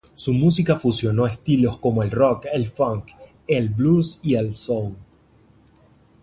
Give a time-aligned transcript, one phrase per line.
[0.15, 3.09] Su música fusionó estilos como el rock, el funk,
[3.47, 4.95] el blues y soul.